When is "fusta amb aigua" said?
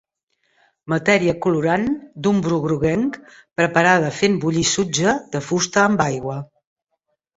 5.51-6.41